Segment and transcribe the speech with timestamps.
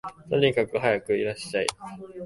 [0.31, 1.67] とにかくはやくいらっしゃい